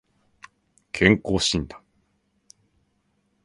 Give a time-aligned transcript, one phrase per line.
[0.91, 1.79] 健康診断